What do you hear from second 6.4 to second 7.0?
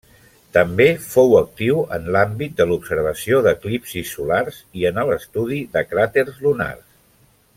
lunars.